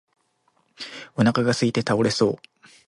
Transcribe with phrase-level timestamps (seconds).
[1.15, 2.37] お腹がすいて倒れそう